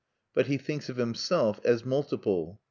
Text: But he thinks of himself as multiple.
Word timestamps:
But 0.33 0.47
he 0.47 0.57
thinks 0.57 0.89
of 0.89 0.97
himself 0.97 1.59
as 1.63 1.85
multiple. 1.85 2.59